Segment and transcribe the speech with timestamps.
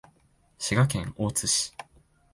[0.57, 1.75] 滋賀県大津市